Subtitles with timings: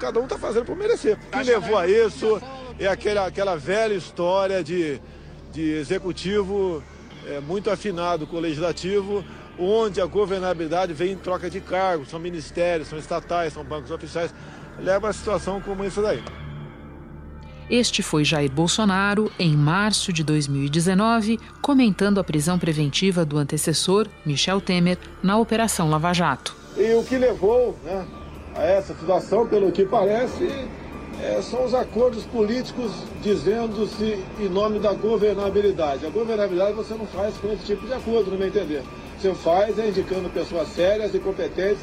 [0.00, 1.18] cada um está fazendo por merecer.
[1.28, 2.40] O que levou a isso
[2.78, 5.00] é aquela, aquela velha história de,
[5.52, 6.82] de executivo
[7.26, 9.22] é, muito afinado com o legislativo,
[9.58, 14.34] onde a governabilidade vem em troca de cargos, são ministérios, são estatais, são bancos oficiais,
[14.78, 16.22] leva a situação como isso daí.
[17.68, 24.60] Este foi Jair Bolsonaro, em março de 2019, comentando a prisão preventiva do antecessor, Michel
[24.60, 26.56] Temer, na Operação Lava Jato.
[26.76, 28.04] E o que levou né,
[28.54, 30.48] a essa situação, pelo que parece,
[31.22, 32.90] é, são os acordos políticos
[33.22, 36.06] dizendo-se em nome da governabilidade.
[36.06, 38.82] A governabilidade você não faz com esse tipo de acordo, no meu entender.
[39.18, 41.82] Você faz é indicando pessoas sérias e competentes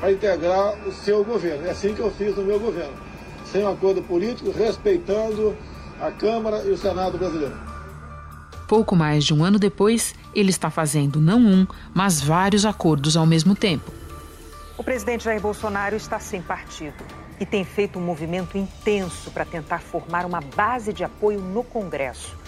[0.00, 1.66] para integrar o seu governo.
[1.66, 3.08] É assim que eu fiz no meu governo
[3.52, 5.56] sem um acordo político, respeitando
[6.00, 7.56] a Câmara e o Senado brasileiro.
[8.66, 13.26] Pouco mais de um ano depois, ele está fazendo não um, mas vários acordos ao
[13.26, 13.90] mesmo tempo.
[14.78, 17.04] O presidente Jair Bolsonaro está sem partido
[17.40, 22.38] e tem feito um movimento intenso para tentar formar uma base de apoio no Congresso.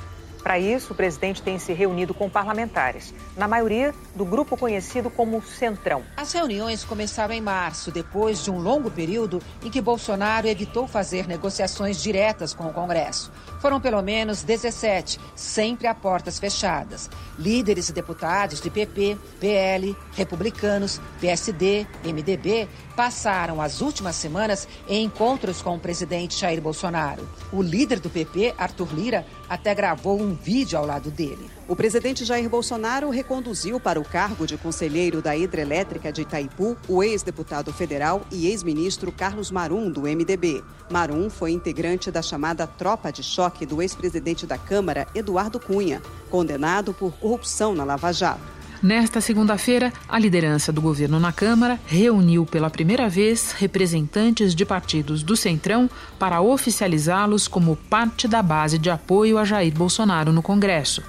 [0.41, 5.42] Para isso, o presidente tem se reunido com parlamentares, na maioria do grupo conhecido como
[5.42, 6.05] Centrão.
[6.17, 11.27] As reuniões começaram em março, depois de um longo período em que Bolsonaro evitou fazer
[11.27, 13.31] negociações diretas com o Congresso.
[13.61, 17.11] Foram pelo menos 17, sempre a portas fechadas.
[17.39, 22.66] Líderes e deputados de PP, PL, republicanos, PSD, MDB
[22.97, 27.28] passaram as últimas semanas em encontros com o presidente Jair Bolsonaro.
[27.53, 31.59] O líder do PP, Arthur Lira, até gravou um vídeo ao lado dele.
[31.71, 37.01] O presidente Jair Bolsonaro reconduziu para o cargo de conselheiro da hidrelétrica de Itaipu o
[37.01, 40.65] ex-deputado federal e ex-ministro Carlos Marum, do MDB.
[40.91, 46.93] Marum foi integrante da chamada tropa de choque do ex-presidente da Câmara, Eduardo Cunha, condenado
[46.93, 48.41] por corrupção na Lava Jato.
[48.83, 55.23] Nesta segunda-feira, a liderança do governo na Câmara reuniu pela primeira vez representantes de partidos
[55.23, 61.00] do Centrão para oficializá-los como parte da base de apoio a Jair Bolsonaro no Congresso.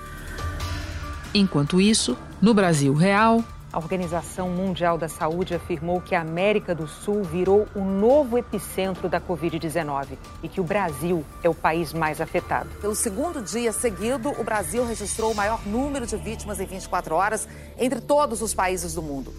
[1.33, 6.87] Enquanto isso, no Brasil real, a Organização Mundial da Saúde afirmou que a América do
[6.87, 12.19] Sul virou o novo epicentro da Covid-19 e que o Brasil é o país mais
[12.19, 12.69] afetado.
[12.81, 17.47] Pelo segundo dia seguido, o Brasil registrou o maior número de vítimas em 24 horas
[17.79, 19.33] entre todos os países do mundo.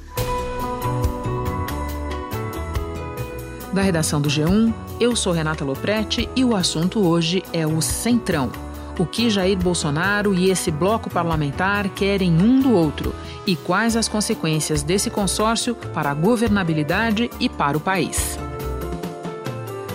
[3.74, 8.50] Da redação do G1, eu sou Renata Loprete e o assunto hoje é o Centrão
[9.02, 13.12] o que Jair Bolsonaro e esse bloco parlamentar querem um do outro
[13.44, 18.38] e quais as consequências desse consórcio para a governabilidade e para o país.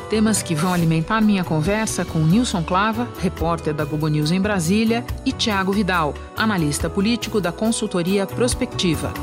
[0.09, 5.06] Temas que vão alimentar minha conversa com Nilson Clava, repórter da Globo News em Brasília,
[5.25, 9.13] e Tiago Vidal, analista político da consultoria Prospectiva.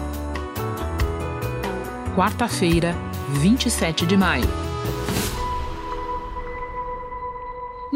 [2.16, 2.95] Quarta-feira,
[3.34, 4.64] 27 de maio.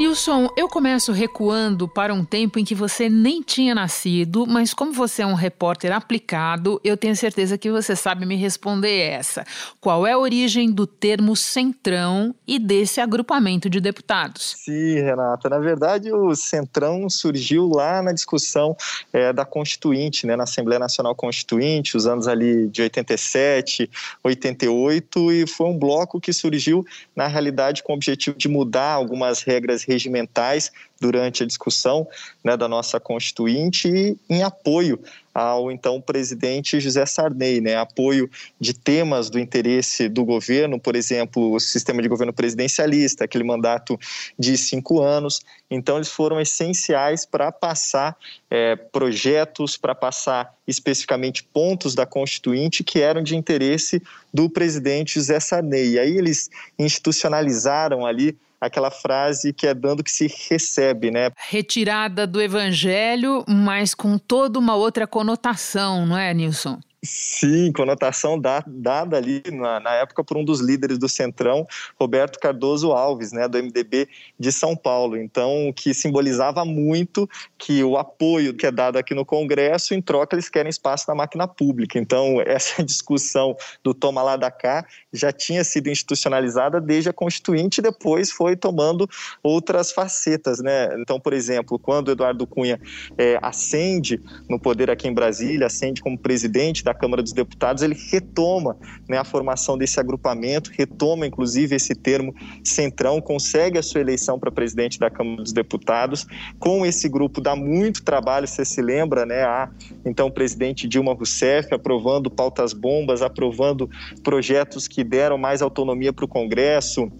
[0.08, 4.90] Nilson, eu começo recuando para um tempo em que você nem tinha nascido, mas como
[4.90, 9.44] você é um repórter aplicado, eu tenho certeza que você sabe me responder essa.
[9.78, 14.56] Qual é a origem do termo centrão e desse agrupamento de deputados?
[14.56, 15.46] Sim, Renata.
[15.50, 18.74] Na verdade, o centrão surgiu lá na discussão
[19.12, 23.90] é, da Constituinte, né, na Assembleia Nacional Constituinte, os anos ali de 87,
[24.24, 26.82] 88, e foi um bloco que surgiu,
[27.14, 30.70] na realidade, com o objetivo de mudar algumas regras regimentais
[31.00, 32.06] durante a discussão
[32.42, 34.98] né, da nossa Constituinte e em apoio
[35.34, 38.30] ao então presidente José Sarney, né, apoio
[38.60, 43.98] de temas do interesse do governo, por exemplo, o sistema de governo presidencialista, aquele mandato
[44.38, 45.40] de cinco anos.
[45.70, 48.16] Então, eles foram essenciais para passar
[48.50, 54.02] é, projetos, para passar especificamente pontos da Constituinte que eram de interesse
[54.32, 55.92] do presidente José Sarney.
[55.92, 61.30] E aí eles institucionalizaram ali aquela frase que é dando que se recebe, né?
[61.48, 66.78] Retirada do evangelho, mas com toda uma outra conotação, não é, Nilson?
[67.08, 71.66] Sim, conotação dada ali na, na, época por um dos líderes do Centrão,
[71.98, 74.06] Roberto Cardoso Alves, né, do MDB
[74.38, 75.16] de São Paulo.
[75.16, 77.26] Então, que simbolizava muito
[77.56, 81.14] que o apoio que é dado aqui no Congresso, em troca eles querem espaço na
[81.14, 81.98] máquina pública.
[81.98, 87.78] Então, essa discussão do toma lá da cá já tinha sido institucionalizada desde a Constituinte
[87.78, 89.08] e depois foi tomando
[89.42, 90.94] outras facetas, né?
[91.00, 92.78] Então, por exemplo, quando Eduardo Cunha
[93.16, 97.96] é, ascende no poder aqui em Brasília, ascende como presidente da Câmara dos Deputados, ele
[98.10, 98.76] retoma
[99.08, 104.50] né, a formação desse agrupamento, retoma inclusive esse termo centrão, consegue a sua eleição para
[104.50, 106.26] presidente da Câmara dos Deputados.
[106.58, 109.44] Com esse grupo dá muito trabalho, você se lembra, né?
[109.44, 109.70] A
[110.04, 113.88] então presidente Dilma Rousseff aprovando pautas bombas, aprovando
[114.22, 117.10] projetos que deram mais autonomia para o Congresso,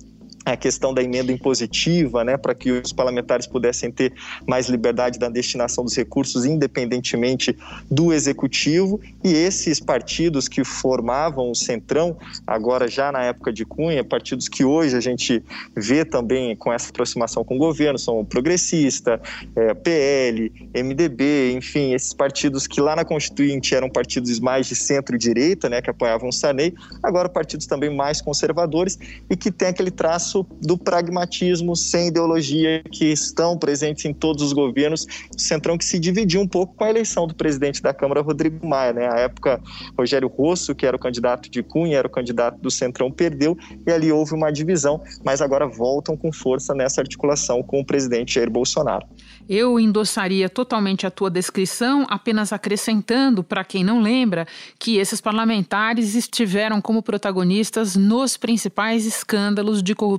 [0.45, 4.13] a questão da emenda impositiva, né, para que os parlamentares pudessem ter
[4.47, 7.57] mais liberdade da destinação dos recursos, independentemente
[7.91, 9.01] do executivo.
[9.23, 14.65] E esses partidos que formavam o Centrão, agora já na época de Cunha, partidos que
[14.65, 15.43] hoje a gente
[15.77, 19.21] vê também com essa aproximação com o governo, são o Progressista,
[19.55, 25.69] é, PL, MDB, enfim, esses partidos que lá na Constituinte eram partidos mais de centro-direita,
[25.69, 28.99] né, que apoiavam o Sarney, agora partidos também mais conservadores
[29.29, 30.28] e que tem aquele traço
[30.61, 35.07] do pragmatismo sem ideologia que estão presentes em todos os governos.
[35.35, 38.67] O Centrão que se dividiu um pouco com a eleição do presidente da Câmara, Rodrigo
[38.67, 38.93] Maia.
[38.93, 39.09] Né?
[39.09, 39.61] A época,
[39.97, 43.91] Rogério Rosso, que era o candidato de Cunha, era o candidato do Centrão, perdeu e
[43.91, 48.51] ali houve uma divisão, mas agora voltam com força nessa articulação com o presidente Jair
[48.51, 49.07] Bolsonaro.
[49.49, 54.47] Eu endossaria totalmente a tua descrição, apenas acrescentando, para quem não lembra,
[54.79, 60.18] que esses parlamentares estiveram como protagonistas nos principais escândalos de corrupção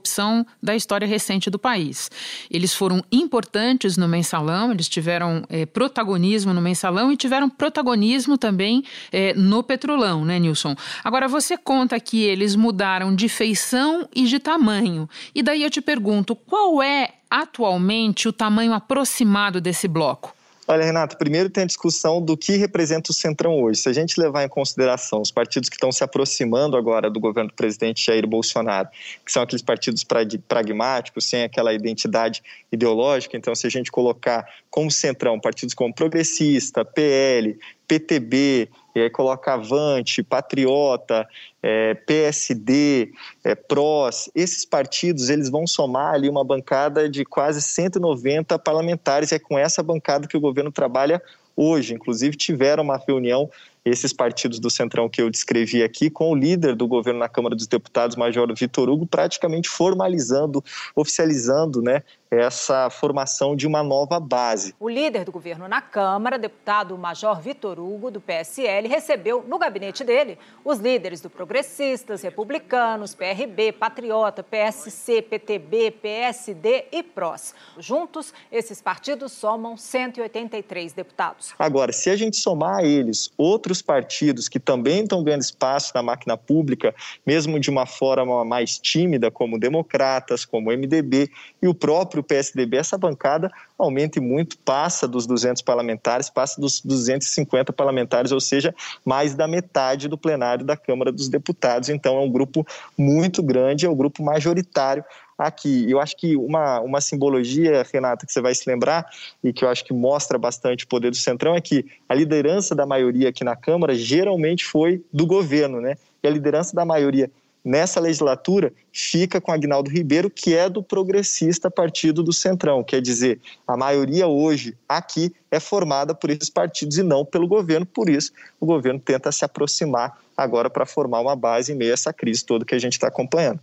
[0.62, 2.10] da história recente do país.
[2.50, 8.84] Eles foram importantes no mensalão, eles tiveram é, protagonismo no mensalão e tiveram protagonismo também
[9.12, 10.76] é, no petrolão, né, Nilson?
[11.04, 15.10] Agora, você conta que eles mudaram de feição e de tamanho.
[15.34, 20.39] E daí eu te pergunto, qual é atualmente o tamanho aproximado desse bloco?
[20.72, 23.80] Olha, Renato, primeiro tem a discussão do que representa o Centrão hoje.
[23.80, 27.50] Se a gente levar em consideração os partidos que estão se aproximando agora do governo
[27.50, 28.88] do presidente Jair Bolsonaro,
[29.26, 30.06] que são aqueles partidos
[30.48, 36.86] pragmáticos, sem aquela identidade ideológica, então se a gente colocar como Centrão partidos como Progressista,
[36.86, 37.58] PL,
[37.90, 41.28] PTB, e aí coloca Avante, Patriota,
[41.62, 43.12] é, PSD,
[43.44, 49.36] é, PROS, esses partidos eles vão somar ali uma bancada de quase 190 parlamentares, e
[49.36, 51.22] é com essa bancada que o governo trabalha
[51.56, 51.96] hoje.
[51.96, 53.50] Inclusive tiveram uma reunião
[53.84, 57.56] esses partidos do Centrão que eu descrevi aqui, com o líder do governo na Câmara
[57.56, 60.64] dos Deputados, Major Vitor Hugo, praticamente formalizando,
[60.96, 64.76] oficializando né, essa formação de uma nova base.
[64.80, 70.04] O líder do governo na Câmara, deputado Major Vitor Hugo, do PSL, recebeu no gabinete
[70.04, 77.56] dele os líderes do Progressistas, Republicanos, PRB, Patriota, PSC, PTB, PSD e PROS.
[77.80, 81.54] Juntos, esses partidos somam 183 deputados.
[81.58, 83.32] Agora, se a gente somar a eles
[83.70, 86.94] outros partidos que também estão ganhando espaço na máquina pública,
[87.26, 91.30] mesmo de uma forma mais tímida, como Democratas, como MDB
[91.62, 97.72] e o próprio PSDB, essa bancada aumenta muito, passa dos 200 parlamentares, passa dos 250
[97.72, 98.74] parlamentares, ou seja,
[99.06, 101.90] mais da metade do plenário da Câmara dos Deputados.
[101.90, 102.66] Então, é um grupo
[102.98, 105.04] muito grande, é o grupo majoritário
[105.48, 105.90] aqui.
[105.90, 109.06] Eu acho que uma, uma simbologia, Renata, que você vai se lembrar
[109.44, 112.76] e que eu acho que mostra bastante o poder do Centrão é que a liderança
[112.76, 115.96] da maioria aqui na Câmara geralmente foi do governo, né?
[116.22, 117.32] E a liderança da maioria
[117.64, 122.84] nessa legislatura fica com Agnaldo Ribeiro, que é do progressista partido do Centrão.
[122.84, 127.86] Quer dizer, a maioria hoje aqui é formada por esses partidos e não pelo governo,
[127.86, 131.94] por isso o governo tenta se aproximar agora para formar uma base em meio a
[131.94, 133.60] essa crise toda que a gente está acompanhando.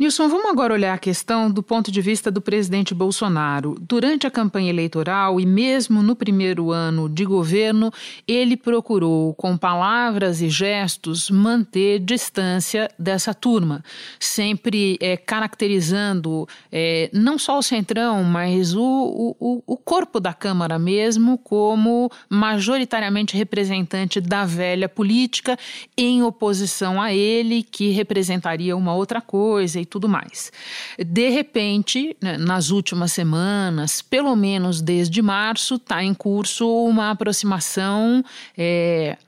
[0.00, 3.76] Nilson, vamos agora olhar a questão do ponto de vista do presidente Bolsonaro.
[3.78, 7.92] Durante a campanha eleitoral e mesmo no primeiro ano de governo,
[8.26, 13.84] ele procurou, com palavras e gestos, manter distância dessa turma,
[14.18, 20.78] sempre é, caracterizando é, não só o Centrão, mas o, o, o corpo da Câmara
[20.78, 25.58] mesmo como majoritariamente representante da velha política,
[25.94, 30.52] em oposição a ele, que representaria uma outra coisa tudo mais.
[30.98, 38.24] De repente, né, nas últimas semanas, pelo menos desde março, está em curso uma aproximação.
[38.56, 39.18] É,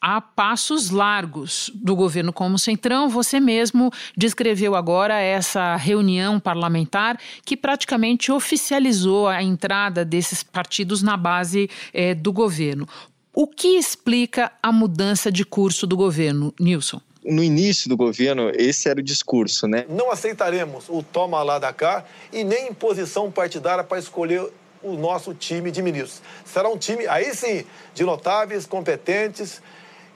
[0.00, 3.08] a passos largos do governo como Centrão.
[3.08, 11.16] Você mesmo descreveu agora essa reunião parlamentar que praticamente oficializou a entrada desses partidos na
[11.16, 12.88] base é, do governo.
[13.34, 17.00] O que explica a mudança de curso do governo, Nilson?
[17.24, 19.84] No início do governo, esse era o discurso, né?
[19.88, 24.50] Não aceitaremos o toma lá da cá e nem imposição partidária para escolher
[24.82, 26.22] o nosso time de ministros.
[26.44, 29.60] Será um time, aí sim, de notáveis, competentes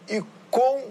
[0.08, 0.84] e com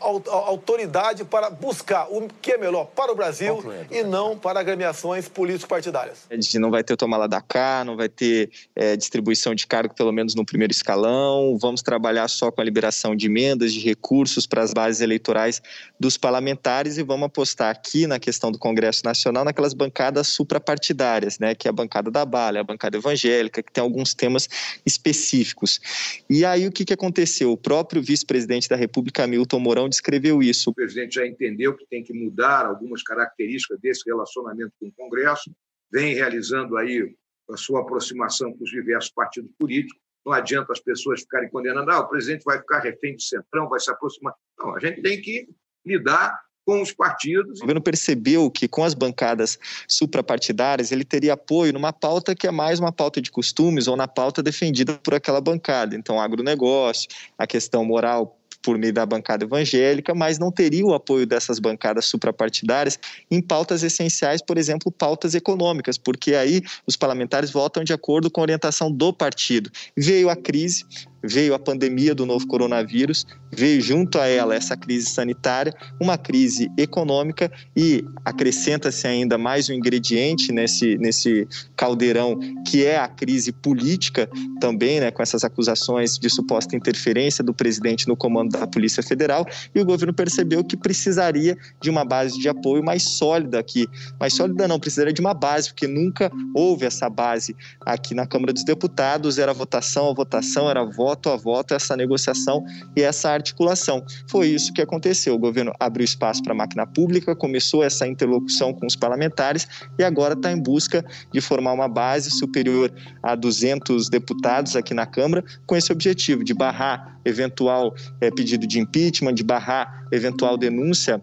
[0.00, 6.26] autoridade para buscar o que é melhor para o Brasil e não para agremiações político-partidárias.
[6.30, 9.66] A gente não vai ter tomar lá da cá, não vai ter é, distribuição de
[9.66, 13.80] cargo, pelo menos no primeiro escalão, vamos trabalhar só com a liberação de emendas, de
[13.80, 15.62] recursos para as bases eleitorais
[15.98, 21.54] dos parlamentares e vamos apostar aqui na questão do Congresso Nacional naquelas bancadas suprapartidárias, né,
[21.54, 24.48] que é a bancada da bala, a bancada evangélica, que tem alguns temas
[24.84, 25.80] específicos.
[26.28, 27.52] E aí o que, que aconteceu?
[27.52, 30.70] O próprio vice-presidente da República, Milton Mourão, Descreveu isso.
[30.70, 35.50] O presidente já entendeu que tem que mudar algumas características desse relacionamento com o Congresso,
[35.90, 37.14] vem realizando aí
[37.50, 40.00] a sua aproximação com os diversos partidos políticos.
[40.24, 43.80] Não adianta as pessoas ficarem condenando, ah, o presidente vai ficar refém do Centrão, vai
[43.80, 44.34] se aproximar.
[44.58, 45.48] Não, a gente tem que
[45.86, 47.56] lidar com os partidos.
[47.56, 52.50] O governo percebeu que com as bancadas suprapartidárias ele teria apoio numa pauta que é
[52.50, 55.96] mais uma pauta de costumes ou na pauta defendida por aquela bancada.
[55.96, 61.26] Então, agronegócio, a questão moral por meio da bancada evangélica, mas não teria o apoio
[61.26, 62.98] dessas bancadas suprapartidárias
[63.30, 68.40] em pautas essenciais, por exemplo, pautas econômicas, porque aí os parlamentares votam de acordo com
[68.40, 69.70] a orientação do partido.
[69.96, 70.84] Veio a crise,
[71.22, 76.70] veio a pandemia do novo coronavírus, veio junto a ela essa crise sanitária, uma crise
[76.76, 81.46] econômica e acrescenta-se ainda mais um ingrediente nesse, nesse
[81.76, 84.28] caldeirão que é a crise política
[84.60, 89.46] também, né, com essas acusações de suposta interferência do presidente no comando da Polícia Federal.
[89.74, 93.86] E o governo percebeu que precisaria de uma base de apoio mais sólida aqui,
[94.20, 98.52] mais sólida não, precisaria de uma base, porque nunca houve essa base aqui na Câmara
[98.52, 102.62] dos Deputados, era votação a votação, era voto voto a voto essa negociação
[102.94, 104.04] e essa articulação.
[104.28, 105.34] Foi isso que aconteceu.
[105.34, 109.66] O governo abriu espaço para a máquina pública, começou essa interlocução com os parlamentares
[109.98, 115.06] e agora está em busca de formar uma base superior a 200 deputados aqui na
[115.06, 121.22] Câmara, com esse objetivo de barrar eventual é, pedido de impeachment, de barrar eventual denúncia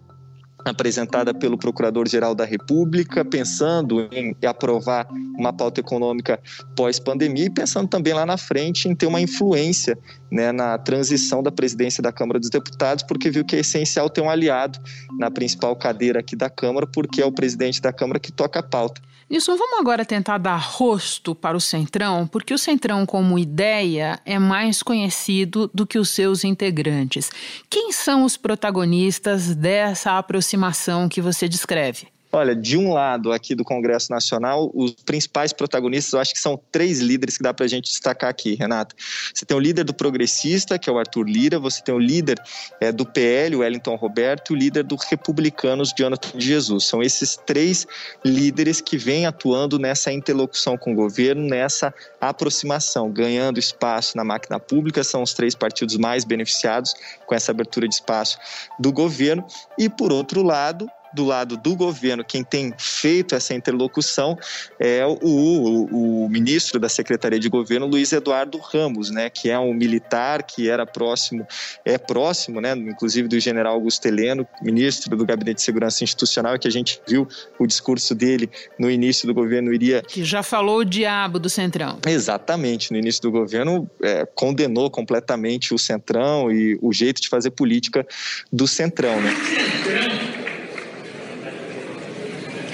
[0.70, 5.06] apresentada pelo Procurador-Geral da República, pensando em aprovar
[5.38, 6.40] uma pauta econômica
[6.74, 9.96] pós-pandemia e pensando também lá na frente em ter uma influência
[10.30, 14.20] né, na transição da presidência da Câmara dos Deputados, porque viu que é essencial ter
[14.20, 14.78] um aliado
[15.18, 18.62] na principal cadeira aqui da Câmara, porque é o presidente da Câmara que toca a
[18.62, 19.00] pauta.
[19.28, 24.38] Nilson, vamos agora tentar dar rosto para o Centrão, porque o Centrão, como ideia, é
[24.38, 27.28] mais conhecido do que os seus integrantes.
[27.68, 32.06] Quem são os protagonistas dessa aproximação que você descreve?
[32.36, 36.60] Olha, de um lado aqui do Congresso Nacional, os principais protagonistas, eu acho que são
[36.70, 38.94] três líderes que dá para a gente destacar aqui, Renata.
[39.32, 42.38] Você tem o líder do progressista, que é o Arthur Lira, você tem o líder
[42.78, 46.84] é, do PL, o Wellington Roberto, e o líder do Republicanos, Jonathan Jesus.
[46.84, 47.86] São esses três
[48.22, 54.60] líderes que vêm atuando nessa interlocução com o governo, nessa aproximação, ganhando espaço na máquina
[54.60, 56.92] pública, são os três partidos mais beneficiados
[57.24, 58.36] com essa abertura de espaço
[58.78, 59.42] do governo.
[59.78, 64.38] E, por outro lado, do lado do governo, quem tem feito essa interlocução
[64.78, 69.58] é o, o, o, ministro da Secretaria de Governo, Luiz Eduardo Ramos, né, que é
[69.58, 71.46] um militar que era próximo,
[71.86, 76.68] é próximo, né, inclusive do general Augusto Heleno, ministro do Gabinete de Segurança Institucional, que
[76.68, 77.26] a gente viu
[77.58, 80.02] o discurso dele no início do governo iria...
[80.02, 81.98] Que já falou o diabo do Centrão.
[82.06, 87.52] Exatamente, no início do governo é, condenou completamente o Centrão e o jeito de fazer
[87.52, 88.06] política
[88.52, 89.30] do Centrão, né?
[89.30, 90.36] Centrão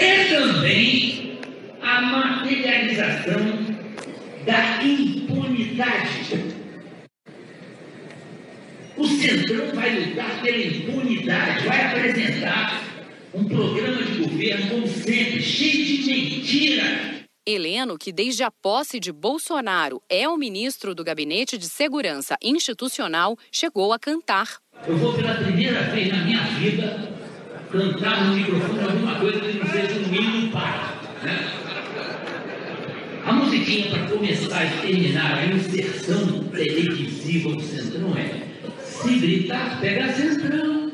[0.03, 1.39] é também
[1.81, 3.67] a materialização
[4.45, 4.79] da
[5.73, 6.63] impunidade.
[8.97, 12.83] O Centrão vai lutar pela impunidade, vai apresentar
[13.35, 17.13] um programa de governo, como sempre, cheio de mentira.
[17.45, 23.37] Heleno, que desde a posse de Bolsonaro é o ministro do Gabinete de Segurança Institucional,
[23.51, 24.59] chegou a cantar.
[24.87, 27.11] Eu vou pela primeira vez na minha vida
[27.73, 31.01] cantar no microfone alguma coisa que não seja um hino para.
[31.25, 31.62] Né?
[33.33, 38.43] A musiquinha para começar e terminar a inserção televisiva do Centrão é
[38.85, 40.93] se gritar, pega Centrão.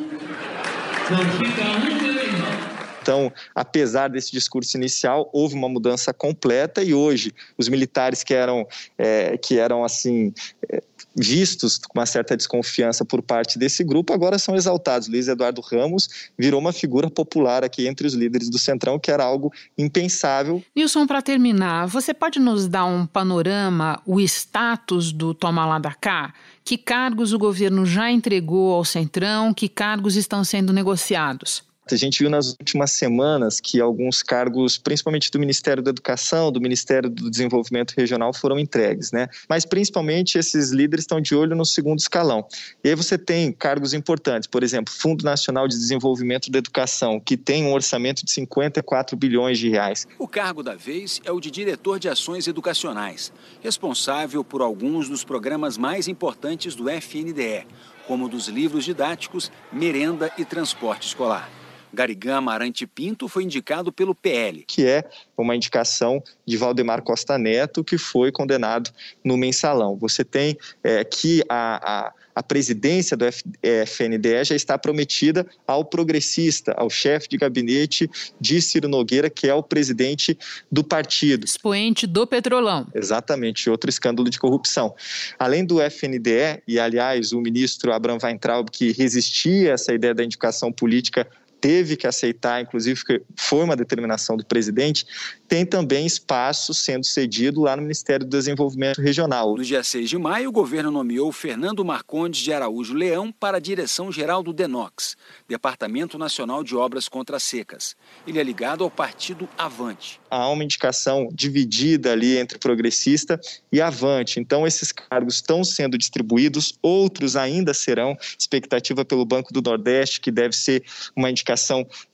[1.10, 2.77] Não fica um, meu irmão.
[3.08, 8.68] Então, apesar desse discurso inicial, houve uma mudança completa e hoje os militares que eram,
[8.98, 10.30] é, que eram assim,
[10.70, 10.82] é,
[11.16, 15.08] vistos com uma certa desconfiança por parte desse grupo, agora são exaltados.
[15.08, 19.24] Luiz Eduardo Ramos virou uma figura popular aqui entre os líderes do Centrão, que era
[19.24, 20.62] algo impensável.
[20.76, 25.94] Nilson, para terminar, você pode nos dar um panorama, o status do Toma lá da
[25.94, 26.34] cá?
[26.62, 29.54] Que cargos o governo já entregou ao Centrão?
[29.54, 31.66] Que cargos estão sendo negociados?
[31.94, 36.60] A gente viu nas últimas semanas que alguns cargos, principalmente do Ministério da Educação, do
[36.60, 39.28] Ministério do Desenvolvimento Regional, foram entregues, né?
[39.48, 42.46] Mas principalmente esses líderes estão de olho no segundo escalão.
[42.82, 47.36] E aí você tem cargos importantes, por exemplo, Fundo Nacional de Desenvolvimento da Educação, que
[47.36, 50.06] tem um orçamento de 54 bilhões de reais.
[50.18, 55.24] O cargo da vez é o de diretor de ações educacionais, responsável por alguns dos
[55.24, 57.66] programas mais importantes do FNDE,
[58.06, 61.57] como dos livros didáticos, merenda e transporte escolar.
[61.92, 64.64] Garigã Amarante Pinto foi indicado pelo PL.
[64.66, 65.04] Que é
[65.36, 68.90] uma indicação de Valdemar Costa Neto, que foi condenado
[69.24, 69.96] no mensalão.
[69.96, 76.72] Você tem é, que a, a a presidência do FNDE já está prometida ao progressista,
[76.76, 78.08] ao chefe de gabinete
[78.40, 80.38] de Ciro Nogueira, que é o presidente
[80.70, 81.44] do partido.
[81.44, 82.86] Expoente do Petrolão.
[82.94, 84.94] Exatamente, outro escândalo de corrupção.
[85.36, 90.22] Além do FNDE, e aliás, o ministro Abraham Weintraub, que resistia a essa ideia da
[90.22, 91.26] indicação política
[91.60, 93.00] teve que aceitar, inclusive
[93.36, 95.06] foi uma determinação do presidente,
[95.48, 99.56] tem também espaço sendo cedido lá no Ministério do Desenvolvimento Regional.
[99.56, 103.60] No dia 6 de maio, o governo nomeou Fernando Marcondes de Araújo Leão para a
[103.60, 105.16] direção-geral do DENOX,
[105.48, 107.96] Departamento Nacional de Obras Contra Secas.
[108.26, 110.20] Ele é ligado ao partido Avante.
[110.30, 113.40] Há uma indicação dividida ali entre progressista
[113.72, 114.38] e Avante.
[114.38, 118.16] Então, esses cargos estão sendo distribuídos, outros ainda serão.
[118.38, 120.84] Expectativa pelo Banco do Nordeste, que deve ser
[121.16, 121.47] uma indicação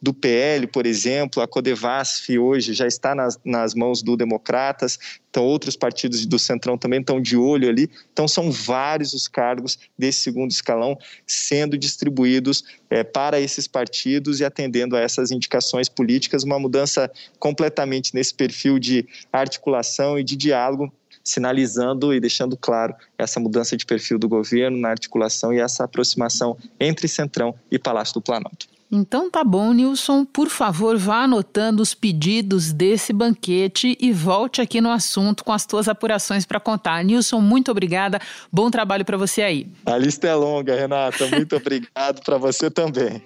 [0.01, 1.43] do PL, por exemplo.
[1.43, 4.99] A Codevasf hoje já está na nas, nas mãos do Democratas,
[5.31, 7.91] então outros partidos do Centrão também estão de olho ali.
[8.13, 14.45] Então são vários os cargos desse segundo escalão sendo distribuídos é, para esses partidos e
[14.45, 20.93] atendendo a essas indicações políticas, uma mudança completamente nesse perfil de articulação e de diálogo
[21.27, 26.55] sinalizando e deixando claro essa mudança de perfil do governo na articulação e essa aproximação
[26.79, 28.74] entre Centrão e Palácio do Planalto.
[28.91, 30.25] Então tá bom, Nilson.
[30.25, 35.67] Por favor, vá anotando os pedidos desse banquete e volte aqui no assunto com as
[35.67, 37.03] tuas apurações para contar.
[37.05, 38.21] Nilson, muito obrigada.
[38.53, 39.67] Bom trabalho para você aí.
[39.87, 41.27] A lista é longa, Renata.
[41.29, 43.23] Muito obrigado para você também.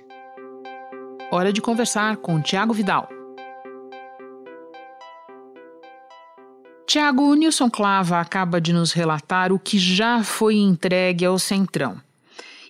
[1.30, 3.08] Hora de conversar com Tiago Vidal.
[6.86, 12.00] Tiago, o Nilson Clava acaba de nos relatar o que já foi entregue ao Centrão.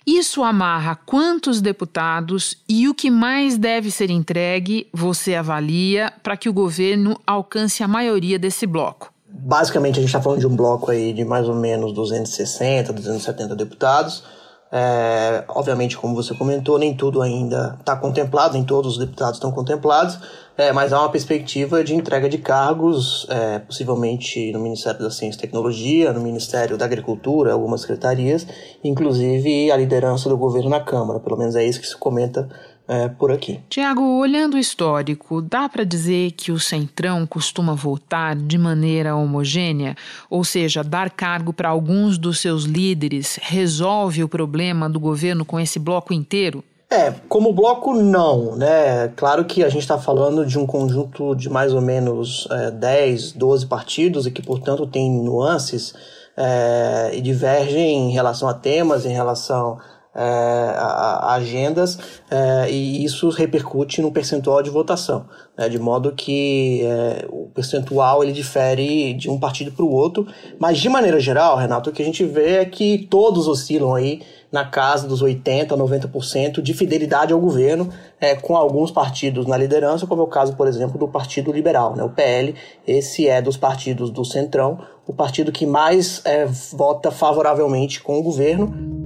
[0.05, 6.49] Isso amarra quantos deputados e o que mais deve ser entregue, você avalia, para que
[6.49, 9.13] o governo alcance a maioria desse bloco?
[9.27, 13.55] Basicamente, a gente está falando de um bloco aí de mais ou menos 260, 270
[13.55, 14.23] deputados.
[14.71, 19.51] É, obviamente, como você comentou, nem tudo ainda está contemplado, nem todos os deputados estão
[19.51, 20.19] contemplados,
[20.55, 25.39] é, mas há uma perspectiva de entrega de cargos, é, possivelmente no Ministério da Ciência
[25.39, 28.45] e Tecnologia, no Ministério da Agricultura, algumas secretarias,
[28.83, 31.19] inclusive a liderança do governo na Câmara.
[31.19, 32.47] Pelo menos é isso que se comenta
[32.89, 33.59] é, por aqui.
[33.69, 39.95] Tiago, olhando o histórico, dá para dizer que o Centrão costuma votar de maneira homogênea?
[40.27, 45.59] Ou seja, dar cargo para alguns dos seus líderes resolve o problema do governo com
[45.59, 46.63] esse bloco inteiro?
[46.91, 49.09] É, como bloco, não, né?
[49.09, 53.33] Claro que a gente está falando de um conjunto de mais ou menos é, 10,
[53.33, 55.93] 12 partidos e que, portanto, tem nuances
[56.35, 59.77] é, e divergem em relação a temas, em relação
[60.13, 65.25] é, a, a agendas, é, e isso repercute no percentual de votação,
[65.57, 65.69] né?
[65.69, 70.77] de modo que é, o percentual ele difere de um partido para o outro, mas
[70.79, 74.65] de maneira geral, Renato, o que a gente vê é que todos oscilam aí na
[74.65, 80.21] casa dos 80%, 90% de fidelidade ao governo, é, com alguns partidos na liderança, como
[80.21, 82.03] é o caso, por exemplo, do Partido Liberal, né?
[82.03, 82.55] o PL.
[82.85, 88.23] Esse é dos partidos do Centrão, o partido que mais é, vota favoravelmente com o
[88.23, 88.98] governo.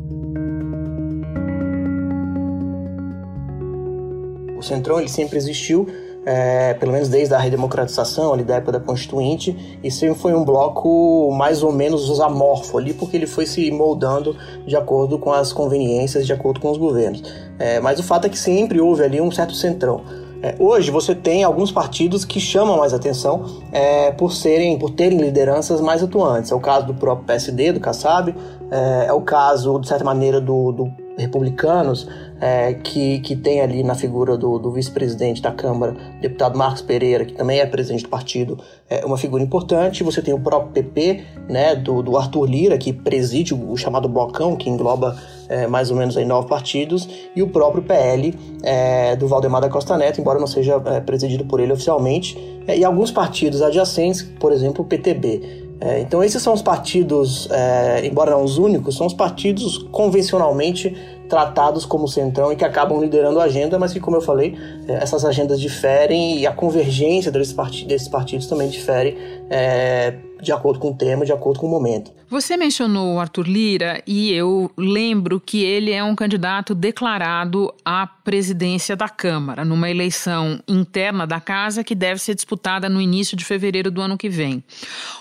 [4.63, 5.87] Centrão ele sempre existiu,
[6.25, 10.43] é, pelo menos desde a redemocratização, ali da época da Constituinte, e sempre foi um
[10.43, 15.51] bloco mais ou menos amorfo ali, porque ele foi se moldando de acordo com as
[15.51, 17.23] conveniências, de acordo com os governos.
[17.59, 20.01] É, mas o fato é que sempre houve ali um certo centrão.
[20.43, 25.17] É, hoje você tem alguns partidos que chamam mais atenção é, por serem, por terem
[25.17, 26.51] lideranças mais atuantes.
[26.51, 28.35] É o caso do próprio PSD, do Kassab,
[28.71, 32.07] é, é o caso, de certa maneira, do, do republicanos,
[32.41, 37.23] é, que, que tem ali na figura do, do vice-presidente da Câmara, deputado Marcos Pereira,
[37.23, 40.03] que também é presidente do partido, é uma figura importante.
[40.03, 44.55] Você tem o próprio PP, né, do, do Arthur Lira, que preside o, chamado Blocão,
[44.55, 45.15] que engloba
[45.47, 49.69] é, mais ou menos aí nove partidos, e o próprio PL é, do Valdemar da
[49.69, 54.21] Costa Neto, embora não seja é, presidido por ele oficialmente, é, e alguns partidos adjacentes,
[54.21, 55.62] por exemplo, o PTB.
[55.81, 60.95] É, então esses são os partidos, é, embora não os únicos, são os partidos convencionalmente
[61.27, 64.55] tratados como centrão e que acabam liderando a agenda, mas que, como eu falei,
[64.87, 69.17] é, essas agendas diferem e a convergência desses, part desses partidos também difere
[69.49, 72.11] é, de acordo com o tema, de acordo com o momento.
[72.29, 78.07] Você mencionou o Arthur Lira e eu lembro que ele é um candidato declarado à
[78.07, 83.45] presidência da Câmara, numa eleição interna da casa que deve ser disputada no início de
[83.45, 84.63] fevereiro do ano que vem.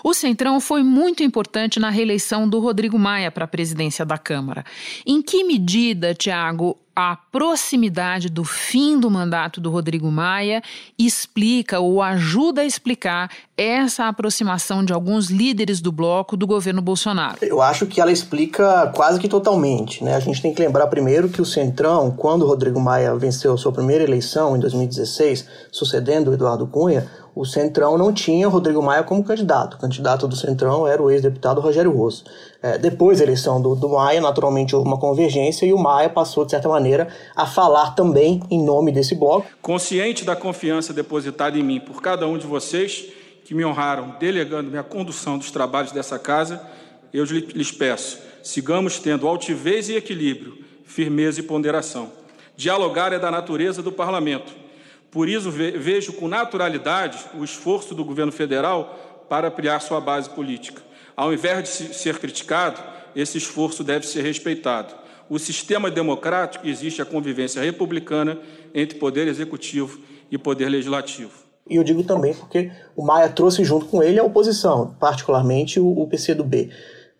[0.03, 4.63] O Centrão foi muito importante na reeleição do Rodrigo Maia para a presidência da Câmara.
[5.05, 10.61] Em que medida, Tiago, a proximidade do fim do mandato do Rodrigo Maia
[10.97, 17.37] explica ou ajuda a explicar essa aproximação de alguns líderes do bloco do governo Bolsonaro?
[17.41, 20.03] Eu acho que ela explica quase que totalmente.
[20.03, 20.15] Né?
[20.15, 23.71] A gente tem que lembrar primeiro que o Centrão, quando o Rodrigo Maia venceu sua
[23.71, 29.23] primeira eleição em 2016, sucedendo o Eduardo Cunha, o Centrão não tinha Rodrigo Maia como
[29.23, 29.75] candidato.
[29.75, 32.23] O candidato do Centrão era o ex-deputado Rogério Rosso.
[32.61, 36.45] É, depois da eleição do, do, Maia, naturalmente houve uma convergência e o Maia passou,
[36.45, 39.47] de certa maneira, a falar também em nome desse bloco.
[39.61, 43.05] Consciente da confiança depositada em mim por cada um de vocês
[43.43, 46.61] que me honraram delegando-me a condução dos trabalhos dessa casa,
[47.11, 52.11] eu lhes peço, sigamos tendo altivez e equilíbrio, firmeza e ponderação.
[52.55, 54.62] Dialogar é da natureza do parlamento
[55.13, 60.81] por isso, vejo com naturalidade o esforço do governo federal para ampliar sua base política.
[61.15, 62.81] Ao invés de ser criticado,
[63.15, 64.95] esse esforço deve ser respeitado.
[65.29, 68.39] O sistema democrático existe a convivência republicana
[68.73, 69.99] entre poder executivo
[70.31, 71.43] e poder legislativo.
[71.69, 76.07] E eu digo também porque o Maia trouxe junto com ele a oposição, particularmente o,
[76.07, 76.71] PCdoB.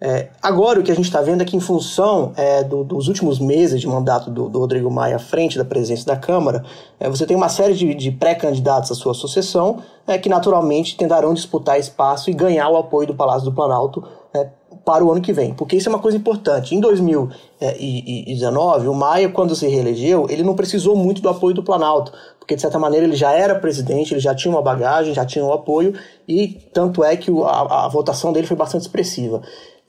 [0.06, 3.08] É, agora, o que a gente está vendo é que, em função é, do, dos
[3.08, 6.66] últimos meses de mandato do, do, Rodrigo Maia à frente da presidência da Câmara,
[7.00, 11.34] é, você tem uma série de, de pré-candidatos à sua sucessão é, que, naturalmente, tentarão
[11.34, 14.50] disputar espaço e ganhar o apoio do Palácio do Planalto é,
[14.84, 16.76] para o ano que vem, porque isso é uma coisa importante.
[16.76, 16.82] Em
[17.72, 22.56] 2019, o Maia, quando se reelegeu, ele não precisou muito do apoio do Planalto, porque
[22.56, 25.54] de certa maneira ele já era presidente, ele já tinha uma bagagem, já tinha um
[25.54, 25.94] apoio,
[26.28, 29.42] e tanto é que a, a votação dele foi bastante expressiva.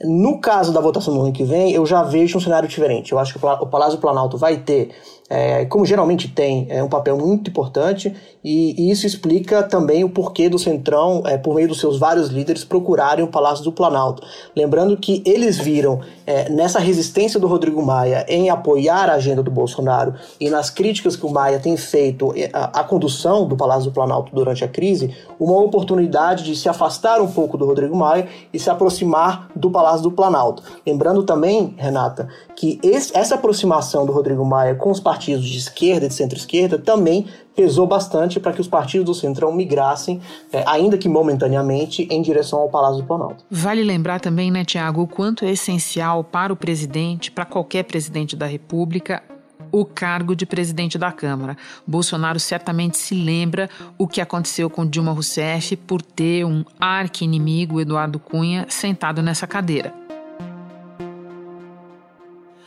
[0.02, 3.12] No caso da votação do ano que vem, eu já vejo um cenário diferente.
[3.12, 4.90] Eu acho que o Palácio Planalto vai ter
[5.28, 10.10] é, como geralmente tem, é um papel muito importante e, e isso explica também o
[10.10, 14.22] porquê do Centrão, é, por meio dos seus vários líderes, procurarem o Palácio do Planalto.
[14.54, 19.50] Lembrando que eles viram é, nessa resistência do Rodrigo Maia em apoiar a agenda do
[19.50, 23.94] Bolsonaro e nas críticas que o Maia tem feito à, à condução do Palácio do
[23.94, 28.58] Planalto durante a crise, uma oportunidade de se afastar um pouco do Rodrigo Maia e
[28.58, 30.62] se aproximar do Palácio do Planalto.
[30.86, 36.06] Lembrando também, Renata, que esse, essa aproximação do Rodrigo Maia com os partidos de esquerda
[36.06, 40.20] e de centro-esquerda também pesou bastante para que os partidos do Centrão migrassem,
[40.52, 43.44] é, ainda que momentaneamente, em direção ao Palácio do Planalto.
[43.50, 48.36] Vale lembrar também, né, Tiago, o quanto é essencial para o presidente, para qualquer presidente
[48.36, 49.22] da República,
[49.70, 51.56] o cargo de presidente da Câmara.
[51.86, 58.20] Bolsonaro certamente se lembra o que aconteceu com Dilma Rousseff por ter um arqui-inimigo, Eduardo
[58.20, 60.03] Cunha, sentado nessa cadeira.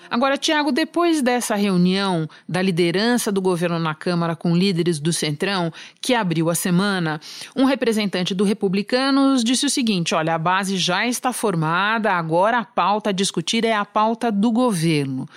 [0.09, 5.71] Agora, Tiago, depois dessa reunião da liderança do governo na Câmara com líderes do Centrão,
[6.01, 7.19] que abriu a semana,
[7.55, 12.65] um representante do Republicanos disse o seguinte: olha, a base já está formada, agora a
[12.65, 15.27] pauta a discutir é a pauta do governo.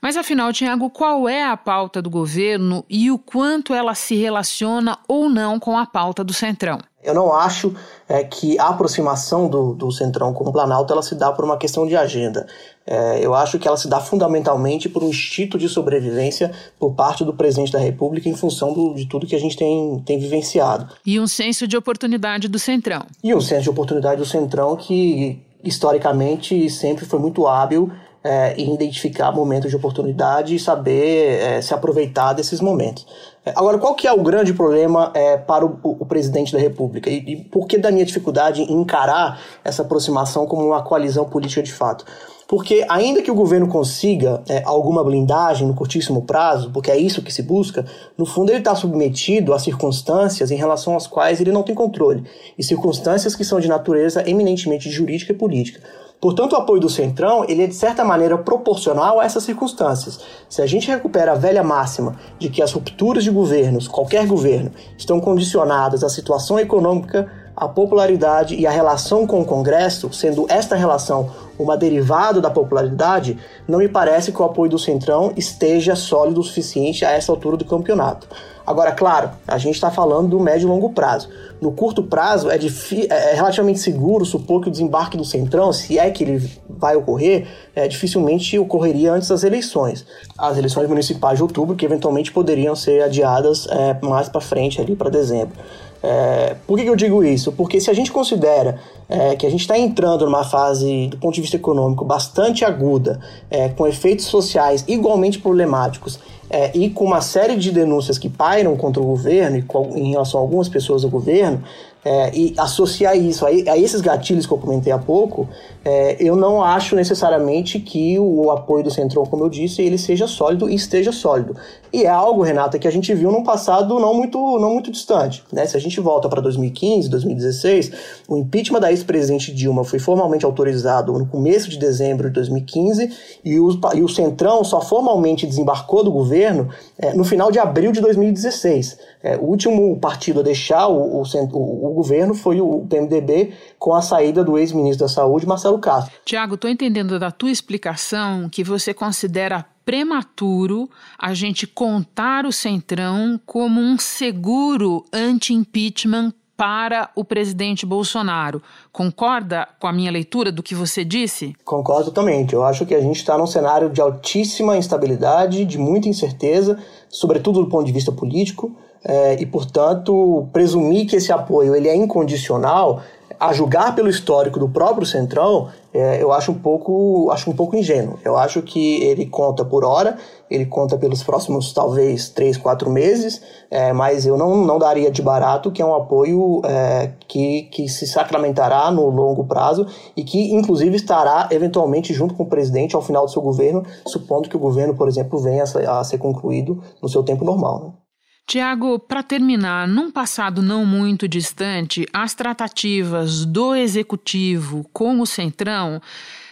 [0.00, 4.98] Mas afinal, Tiago, qual é a pauta do governo e o quanto ela se relaciona
[5.08, 6.78] ou não com a pauta do Centrão?
[7.02, 7.74] Eu não acho
[8.08, 11.56] é, que a aproximação do, do Centrão com o Planalto ela se dá por uma
[11.56, 12.46] questão de agenda.
[12.86, 17.24] É, eu acho que ela se dá fundamentalmente por um instinto de sobrevivência por parte
[17.24, 20.88] do presidente da República em função do, de tudo que a gente tem, tem vivenciado.
[21.04, 23.04] E um senso de oportunidade do Centrão.
[23.22, 27.90] E um senso de oportunidade do Centrão que, historicamente, sempre foi muito hábil
[28.24, 33.06] é, em identificar momentos de oportunidade e saber é, se aproveitar desses momentos.
[33.44, 37.10] É, agora, qual que é o grande problema é, para o, o, presidente da República?
[37.10, 41.62] E, e por que da minha dificuldade em encarar essa aproximação como uma coalizão política
[41.62, 42.04] de fato?
[42.46, 47.22] Porque ainda que o governo consiga é, alguma blindagem no curtíssimo prazo, porque é isso
[47.22, 47.84] que se busca,
[48.16, 52.24] no fundo ele está submetido a circunstâncias em relação às quais ele não tem controle,
[52.58, 55.80] e circunstâncias que são de natureza eminentemente jurídica e política.
[56.22, 60.20] Portanto, o apoio do Centrão ele é de certa maneira proporcional a essas circunstâncias.
[60.48, 64.70] Se a gente recupera a velha máxima de que as rupturas de governos, qualquer governo,
[64.96, 70.74] estão condicionadas à situação econômica, à popularidade e à relação com o Congresso, sendo esta
[70.74, 73.38] relação uma derivada da popularidade,
[73.68, 77.56] não me parece que o apoio do Centrão esteja sólido o suficiente a essa altura
[77.56, 78.26] do campeonato.
[78.64, 81.28] Agora, claro, a gente está falando do médio e longo prazo.
[81.60, 86.10] No curto prazo, é, é, relativamente seguro supor que o desembarque do Centrão, se é
[86.10, 90.06] que ele vai ocorrer, é, dificilmente ocorreria antes das eleições.
[90.38, 94.94] As eleições municipais de outubro, que eventualmente poderiam ser adiadas é, mais para frente, ali
[94.94, 95.56] para dezembro.
[96.02, 97.52] É, por que, que, eu digo isso?
[97.52, 101.34] Porque se a gente considera é, que a gente está entrando numa fase, do ponto
[101.34, 106.18] de vista econômico, bastante aguda, é, com efeitos sociais igualmente problemáticos
[106.50, 110.10] é, e com uma série de denúncias que pairam contra o governo e com, em
[110.10, 111.62] relação a algumas pessoas do governo,
[112.04, 115.48] é, e associar isso a, a, esses gatilhos que eu comentei há pouco,
[115.84, 120.26] é, eu não acho necessariamente que o, apoio do Centrão, como eu disse, ele seja
[120.26, 121.56] sólido e esteja sólido.
[121.92, 125.44] E é algo, Renata, que a gente viu num passado não muito, não muito distante.
[125.52, 125.66] Né?
[125.66, 127.92] Se a gente volta para 2015, 2016,
[128.28, 133.10] o impeachment da ex-presidente Dilma foi formalmente autorizado no começo de dezembro de 2015
[133.44, 137.92] e o, e o Centrão só formalmente desembarcou do governo é, no final de abril
[137.92, 138.98] de 2016.
[139.22, 143.94] É, o último partido a deixar o, o, o, o governo foi o PMDB com
[143.94, 146.12] a saída do ex-ministro da Saúde, Marcelo Castro.
[146.24, 153.38] Tiago, estou entendendo da tua explicação que você considera prematuro a gente contar o Centrão
[153.44, 158.62] como um seguro anti-impeachment para o presidente Bolsonaro.
[158.92, 161.54] Concorda com a minha leitura do que você disse?
[161.64, 162.54] Concordo totalmente.
[162.54, 166.78] Eu acho que a gente está num cenário de altíssima instabilidade, de muita incerteza,
[167.08, 171.94] sobretudo do ponto de vista político, é, e, portanto, presumir que esse apoio ele é
[171.94, 173.02] incondicional
[173.42, 177.74] a julgar pelo histórico do próprio Centrão, é, eu acho um pouco acho um pouco
[177.74, 178.16] ingênuo.
[178.24, 180.16] Eu acho que ele conta por hora,
[180.48, 185.20] ele conta pelos próximos talvez três, quatro meses, é, mas eu não, não daria de
[185.20, 190.52] barato que é um apoio é, que, que se sacramentará no longo prazo e que
[190.54, 194.60] inclusive estará eventualmente junto com o presidente ao final do seu governo, supondo que o
[194.60, 197.80] governo, por exemplo, venha a ser concluído no seu tempo normal.
[197.80, 198.01] Né?
[198.46, 206.00] Tiago, para terminar, num passado não muito distante, as tratativas do executivo com o Centrão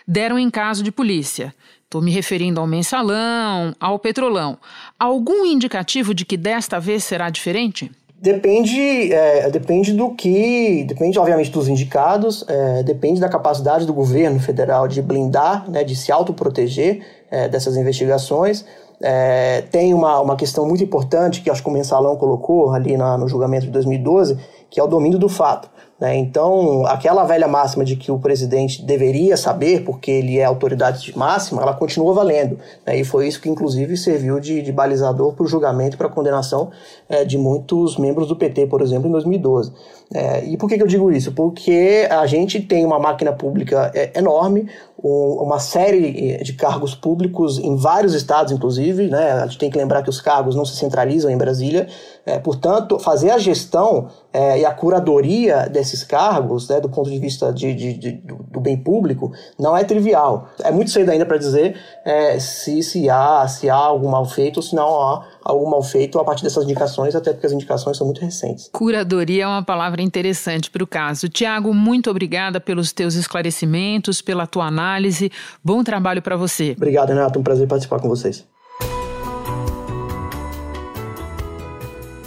[0.06, 1.54] deram em caso de polícia.
[1.84, 4.56] Estou me referindo ao mensalão, ao petrolão.
[4.98, 7.90] Algum indicativo de que desta vez será diferente?
[8.20, 10.84] Depende, é, depende do que.
[10.84, 15.96] Depende, obviamente, dos indicados, é, depende da capacidade do governo federal de blindar, né, de
[15.96, 17.00] se autoproteger
[17.30, 18.64] é, dessas investigações.
[19.02, 23.16] É, tem uma, uma questão muito importante que acho que o Mensalão colocou ali na,
[23.16, 25.70] no julgamento de 2012, que é o domínio do fato.
[26.00, 26.16] Né?
[26.16, 31.60] Então, aquela velha máxima de que o presidente deveria saber, porque ele é autoridade máxima,
[31.60, 32.58] ela continua valendo.
[32.86, 33.00] Né?
[33.00, 36.70] E foi isso que, inclusive, serviu de, de balizador para o julgamento para a condenação
[37.08, 39.72] é, de muitos membros do PT, por exemplo, em 2012.
[40.12, 41.30] É, e por que, que, eu digo isso?
[41.32, 44.68] Porque a gente tem uma máquina pública é, enorme,
[45.02, 49.06] um, uma série de cargos públicos em vários estados, inclusive.
[49.06, 49.32] Né?
[49.32, 51.86] A gente tem que lembrar que os cargos não se centralizam em Brasília.
[52.26, 57.18] É, portanto, fazer a gestão é, e a curadoria desses cargos, né, do ponto de
[57.18, 60.48] vista de, de, de do, do, bem público, não é trivial.
[60.62, 64.58] É muito cedo ainda para dizer é, se, se, há, se há algum mal feito
[64.58, 67.96] ou se não há algum mal feito a partir dessas indicações, até porque as indicações
[67.96, 68.70] são muito recentes.
[68.72, 71.28] Curadoria é uma palavra interessante para o caso.
[71.28, 75.30] Tiago, muito obrigada pelos teus esclarecimentos, pela tua análise.
[75.64, 76.74] Bom trabalho para você.
[76.76, 77.38] Obrigado, Renato.
[77.38, 78.46] Um prazer participar com vocês.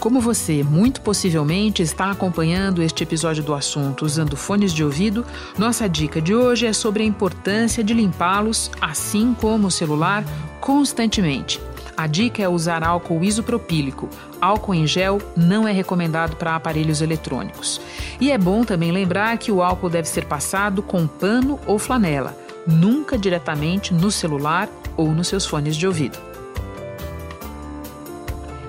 [0.04, 5.24] Como você muito possivelmente está acompanhando este episódio do assunto usando fones de ouvido,
[5.56, 10.22] nossa dica de hoje é sobre a importância de limpá-los, assim como o celular,
[10.60, 11.58] constantemente.
[11.96, 14.10] A dica é usar álcool isopropílico.
[14.42, 17.80] Álcool em gel não é recomendado para aparelhos eletrônicos.
[18.20, 22.36] E é bom também lembrar que o álcool deve ser passado com pano ou flanela,
[22.66, 26.33] nunca diretamente no celular ou nos seus fones de ouvido.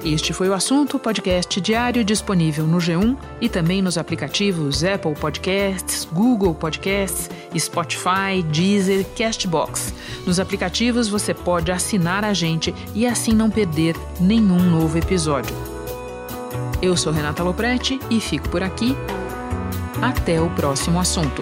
[0.06, 6.08] Este foi o assunto, podcast diário disponível no G1 e também nos aplicativos Apple Podcasts,
[6.14, 9.96] Google Podcasts, Spotify, Deezer, Castbox.
[10.24, 15.56] Nos aplicativos você pode assinar a gente e assim não perder nenhum novo episódio.
[16.84, 18.96] Eu sou Renata Loprete e fico por aqui.
[20.04, 21.42] Até o próximo assunto.